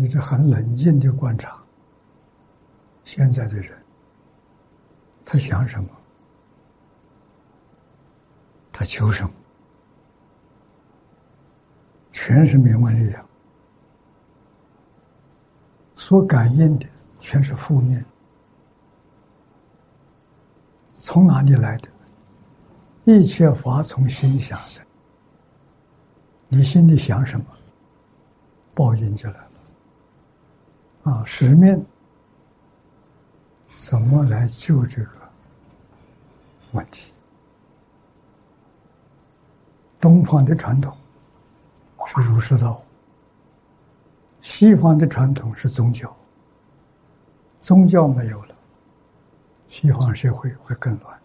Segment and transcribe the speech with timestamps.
[0.00, 1.62] 你这很冷静的观察
[3.04, 3.78] 现在的人，
[5.26, 5.90] 他想什么？
[8.72, 9.30] 他求什么？
[12.10, 13.28] 全是名闻利养，
[15.96, 16.86] 所感应的
[17.20, 18.02] 全是负面。
[20.94, 21.90] 从哪里来的？
[23.04, 24.82] 一切法从心想生。
[26.48, 27.44] 你心里想什么，
[28.74, 29.49] 报应就来。
[31.02, 31.84] 啊，使命
[33.74, 35.16] 怎么来救这个
[36.72, 37.12] 问题？
[39.98, 40.96] 东方的传统
[42.06, 42.82] 是儒释道，
[44.40, 46.14] 西方的传统是宗教。
[47.60, 48.54] 宗教没有了，
[49.68, 51.20] 西方社会会更乱。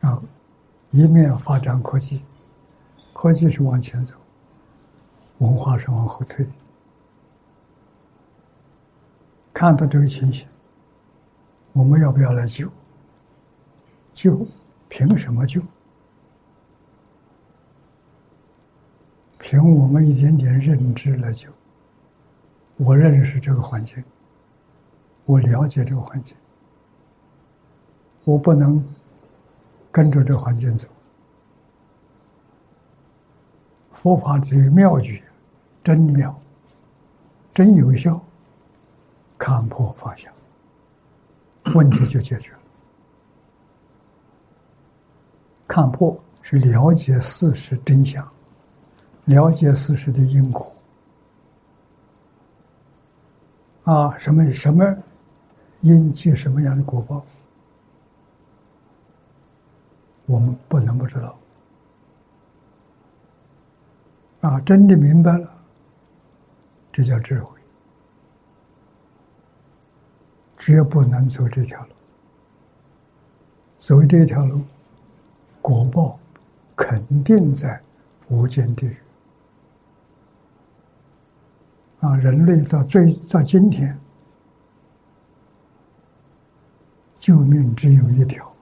[0.00, 0.22] 啊，
[0.90, 2.24] 一面发展科技，
[3.12, 4.14] 科技是往前走，
[5.38, 6.48] 文化是往后退。
[9.58, 10.46] 看到这个情形，
[11.72, 12.70] 我们要不要来救？
[14.14, 14.46] 救，
[14.88, 15.60] 凭什么救？
[19.36, 21.50] 凭我们一点点认知来救。
[22.76, 24.00] 我认识这个环境，
[25.24, 26.36] 我了解这个环境，
[28.22, 28.80] 我不能
[29.90, 30.86] 跟着这个环境走。
[33.90, 35.20] 佛法的妙诀，
[35.82, 36.40] 真妙，
[37.52, 38.24] 真有效，
[39.38, 40.30] 看破放下，
[41.74, 42.58] 问题就解决了。
[45.66, 48.26] 看破是了解事实真相，
[49.26, 50.70] 了解事实的因果。
[53.84, 54.84] 啊，什么什么
[55.82, 57.24] 因结什么样的果报，
[60.26, 61.38] 我们不能不知道。
[64.40, 65.52] 啊，真的明白了，
[66.92, 67.57] 这叫智慧，
[70.58, 71.88] 绝不能走这条路。
[73.78, 74.60] 走这条路，
[75.62, 76.18] 果报
[76.74, 77.80] 肯定在
[78.28, 78.96] 无间地狱。
[82.00, 83.98] 啊，人类到最到今天，
[87.16, 88.52] 救命只有一条，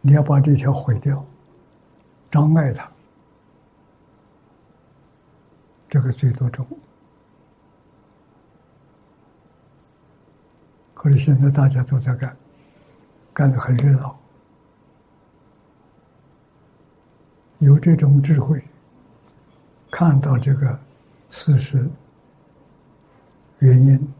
[0.00, 1.24] 你要把这条毁掉，
[2.30, 2.90] 障碍它，
[5.88, 6.66] 这个最多重。
[11.02, 12.36] 或者现在大家都在干，
[13.34, 14.16] 干得很热闹，
[17.58, 18.62] 有这种智慧，
[19.90, 20.78] 看到这个。
[21.34, 21.88] 事实
[23.60, 24.12] 原因，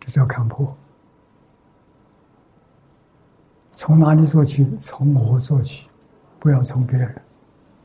[0.00, 0.74] 这叫看破。
[3.72, 4.74] 从哪里做起？
[4.78, 5.86] 从我做起，
[6.38, 7.22] 不要从别人，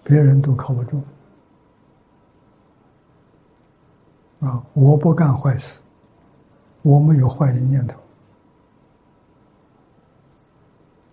[0.05, 1.03] 别人都靠不住。
[4.39, 5.79] 啊，我不干坏事，
[6.81, 7.97] 我没有坏的念头，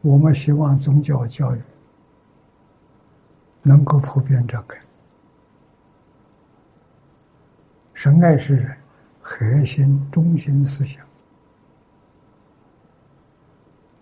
[0.01, 1.63] 我们希望宗教教育
[3.63, 4.79] 能够普遍展开。
[7.95, 8.77] 神爱世人，
[9.21, 11.07] 核心中心思想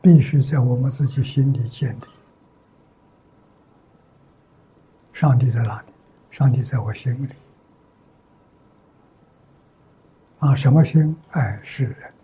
[0.01, 2.05] 必须在我们自己心里建立。
[5.13, 5.93] 上帝在哪里？
[6.31, 7.29] 上帝在我心里。
[10.41, 11.17] 啊，什么心？
[11.31, 12.15] 爱世人。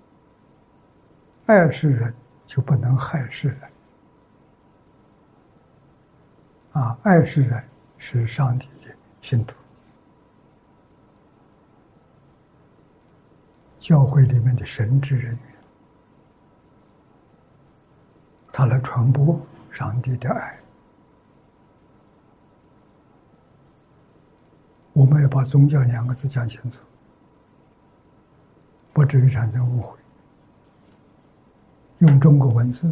[1.47, 3.61] 爱世人就不能害世人。
[6.73, 7.63] 啊，爱世人
[7.99, 9.55] 是上帝的信徒。
[13.79, 15.55] 教会里面的神职人员，
[18.51, 19.39] 他来传播
[19.71, 20.59] 上帝的爱。
[24.93, 26.81] 我们要把“宗教”两个字讲清楚，
[28.97, 29.95] 不至于产生误会。
[31.99, 32.91] 用中国文字，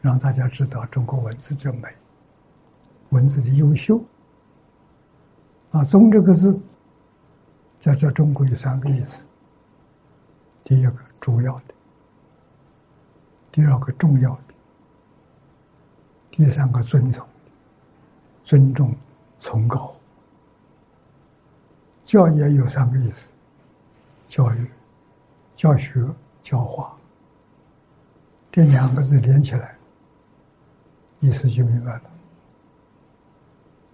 [0.00, 1.82] 让大家知道中国文字之美，
[3.10, 4.02] 文字的优秀。
[5.72, 6.58] 啊，“宗”这个字，
[7.78, 9.26] 在这中国有三个意思。
[10.64, 11.74] 第一个主要的，
[13.52, 14.54] 第二个重要的，
[16.30, 17.26] 第三个尊崇，
[18.42, 18.96] 尊重、
[19.38, 19.94] 崇高。
[22.04, 23.28] 教也有三个意思：
[24.26, 24.70] 教育、
[25.58, 26.00] 教学、
[26.40, 26.96] 教化。
[28.52, 29.76] 这两个字连起来，
[31.18, 32.02] 意思就明白了。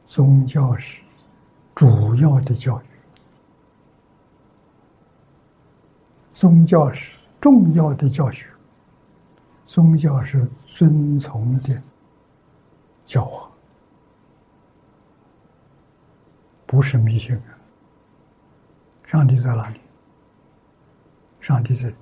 [0.05, 1.03] 宗教是
[1.75, 2.85] 主要的教育。
[6.33, 8.47] 宗教是重要的教学，
[9.65, 11.83] 宗教是遵从的
[13.07, 13.51] 教化，
[16.67, 17.57] 不是迷信啊。
[19.07, 19.81] 上帝在哪里？
[21.45, 21.93] 上帝在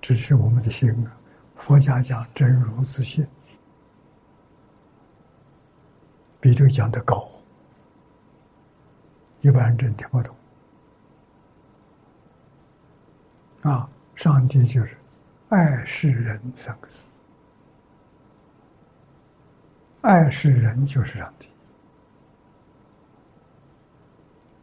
[0.00, 1.14] 支持我们的心啊。
[1.54, 3.26] 佛家讲真如自性，
[6.40, 7.28] 比这个讲的高，
[9.42, 10.34] 一般人真听不懂。
[13.60, 14.96] 啊，上帝就是
[15.50, 17.04] 爱世人三个字，
[20.00, 21.50] 爱世人就是上帝。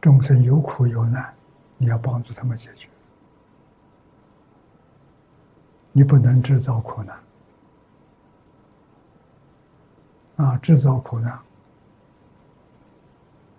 [0.00, 1.32] 众生有苦有难，
[1.78, 2.88] 你要帮助他们解决。
[5.96, 7.16] 你不能制造苦难，
[10.34, 10.58] 啊！
[10.58, 11.40] 制造苦难，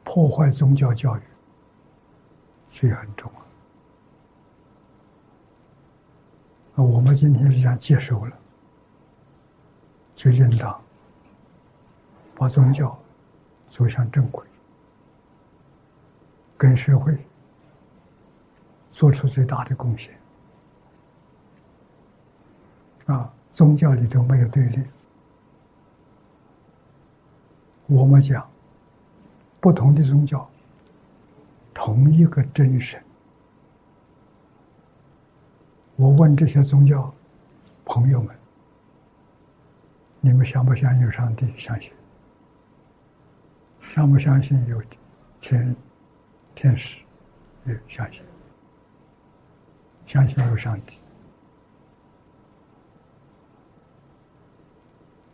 [0.03, 1.21] 破坏宗教教育，
[2.67, 3.39] 罪很重啊！
[6.75, 8.37] 啊，我们今天是想接受了，
[10.13, 10.83] 就应当
[12.35, 12.99] 把宗教
[13.65, 14.45] 走向正轨，
[16.57, 17.17] 跟社会
[18.89, 20.13] 做出最大的贡献。
[23.05, 24.83] 啊，宗教里头没有对立。
[27.87, 28.49] 我们讲
[29.59, 30.49] 不同的宗教，
[31.73, 32.99] 同一个真神。
[35.95, 37.13] 我问这些宗教
[37.85, 38.35] 朋友们：
[40.19, 41.53] 你们相不相信有上帝？
[41.57, 41.91] 相信。
[43.79, 44.81] 相不相信有
[45.39, 45.75] 天
[46.55, 46.99] 天使？
[47.65, 48.23] 也相信。
[50.07, 50.97] 相信有上帝。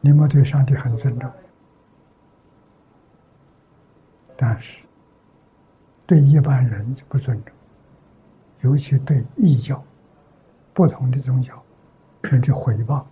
[0.02, 1.32] 你们对上帝很尊重，
[4.36, 4.80] 但是
[6.08, 7.56] 对一般人就不尊重，
[8.62, 9.82] 尤其对异教、
[10.74, 11.64] 不同的宗教，
[12.24, 13.06] 甚至诽谤，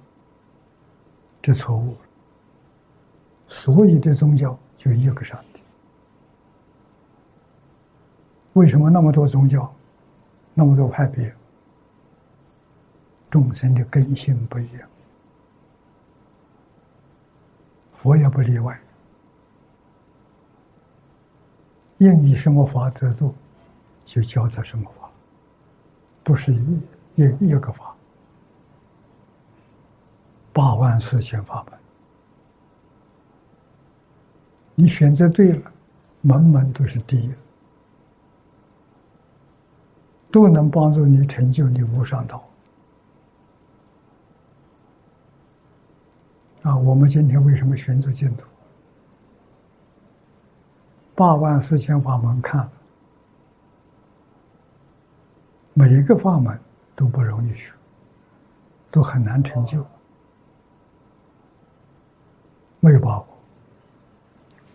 [1.41, 1.95] 这错误。
[3.47, 5.61] 所有的宗教就一个上帝，
[8.53, 9.71] 为什么那么多宗教，
[10.55, 11.31] 那么多派别？
[13.29, 14.89] 众生的根性不一样。
[17.99, 18.79] 佛也不例外，
[21.97, 23.35] 应以什么法得度，
[24.05, 25.09] 就教他什么法，
[26.23, 26.81] 不是一
[27.15, 27.93] 一一个法，
[30.53, 31.77] 八万四千法门，
[34.75, 35.69] 你选择对了，
[36.21, 37.33] 门门都是第一，
[40.31, 42.41] 都能帮助你成就你无上道。
[46.63, 48.45] 啊，我们今天为什么选择净土？
[51.15, 52.69] 八万四千法门看，
[55.73, 56.59] 每一个法门
[56.95, 57.73] 都不容易学，
[58.91, 59.85] 都很难成就，
[62.81, 63.27] 没有把握。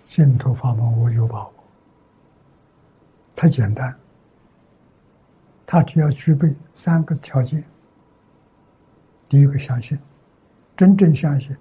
[0.04, 1.54] 净土法门我有把握，
[3.36, 3.94] 太简单，
[5.66, 7.62] 他只要具备三个条件：
[9.28, 9.98] 第一个相信，
[10.76, 11.54] 真正相信。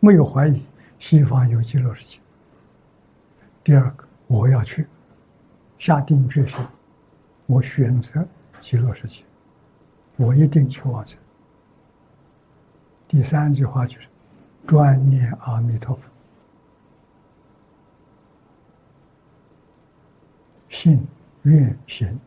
[0.00, 0.64] 没有怀疑，
[0.98, 2.18] 西方有极乐世界。
[3.62, 4.86] 第二个，我要去，
[5.78, 6.58] 下定决心，
[7.46, 8.26] 我选择
[8.58, 9.22] 极乐世界，
[10.16, 11.18] 我一定去往生。
[13.06, 14.08] 第三句话就是，
[14.66, 16.08] 专念阿弥陀佛，
[20.70, 21.06] 信
[21.42, 22.18] 愿行，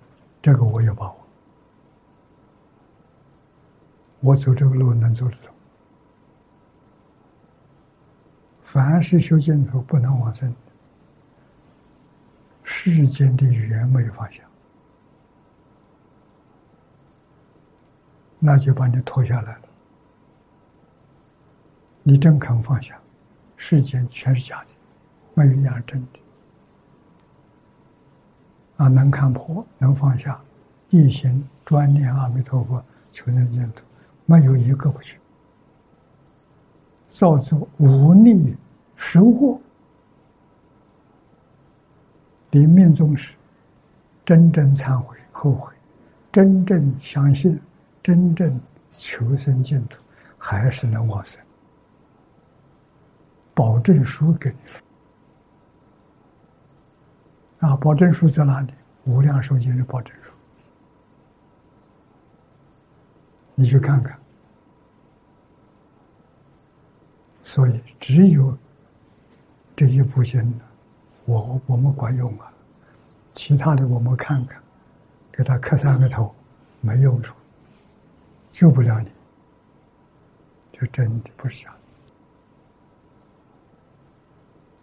[0.44, 1.18] 这个我有把握，
[4.20, 5.56] 我走这个路能走得通。
[8.74, 10.51] 凡是修净土不能往生，
[12.63, 14.42] 世间的语言没有放下，
[18.39, 19.62] 那就把你拖下来了。
[22.01, 23.00] 你真肯放下，
[23.58, 24.70] 世间全是假的，
[25.36, 26.20] 没有一样真的。
[28.77, 30.42] 啊，能看破，能放下，
[30.89, 33.84] 一心专念阿弥陀佛，求生净土，
[34.25, 35.20] 没有一个不去。
[37.08, 38.58] 造作无力
[39.05, 39.60] 收获，
[42.51, 43.33] 临命终时，
[44.25, 45.74] 真正忏悔后悔，
[46.31, 47.60] 真正相信，
[48.01, 48.57] 真正
[48.98, 50.01] 求生净土，
[50.38, 51.39] 还是能往生。
[53.53, 54.55] 保证书给你
[57.67, 58.74] 了，啊，保证书在哪里？
[59.03, 60.31] 无量寿经的保证书，
[63.53, 64.17] 你去看看。
[67.43, 68.57] 所以只有
[69.75, 70.60] 这一部经，
[71.25, 72.53] 我我们管用啊，
[73.34, 74.62] 其他的我们看看，
[75.32, 76.34] 给他磕三个头，
[76.80, 77.36] 没用处，
[78.51, 79.12] 救不了你，
[80.72, 81.77] 就真的不是假的。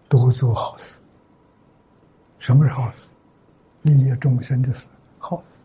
[0.08, 0.98] 多做好事，
[2.40, 3.08] 什么是好事？
[3.82, 5.56] 利益众生的事好事。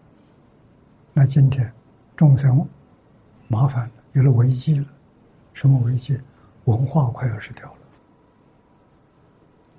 [1.13, 1.73] 那今天
[2.15, 2.65] 众生
[3.47, 4.85] 麻烦了，有了危机了，
[5.53, 6.21] 什么危机？
[6.65, 7.77] 文化快要失掉了，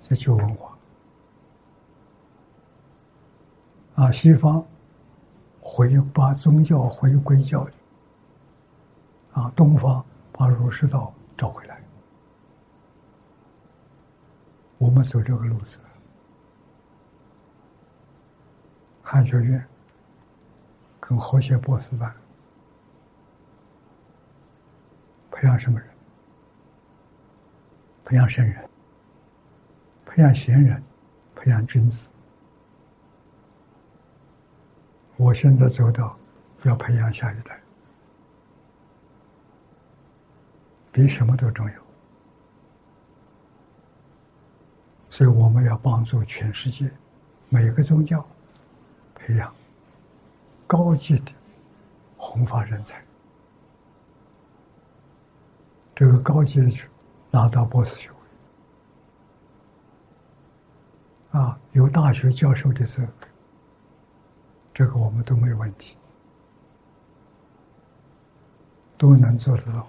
[0.07, 0.77] 在旧文化。
[3.95, 4.65] 啊，西方
[5.59, 7.71] 回把宗教回归教育，
[9.33, 11.83] 啊，东方把儒释道找回来。
[14.77, 15.77] 我们走这个路子，
[19.01, 19.67] 汉学院
[21.01, 22.15] 跟和谐博士班
[25.31, 25.89] 培养什么人？
[28.05, 28.69] 培养圣人，
[30.17, 30.81] 培养贤人，
[31.35, 32.09] 培养君子。
[35.15, 36.17] 我现在做到
[36.63, 37.61] 要培养下一代，
[40.91, 41.73] 比什么都重要。
[45.07, 46.89] 所以我们要帮助全世界
[47.49, 48.27] 每个宗教
[49.13, 49.53] 培养
[50.65, 51.31] 高级的
[52.17, 52.99] 弘法人才。
[55.93, 56.89] 这个高级的去
[57.29, 58.16] 拿到博士学位，
[61.37, 63.27] 啊，有大学教授的资格。
[64.73, 65.95] 这个我们都没有问题，
[68.97, 69.87] 都能做得到。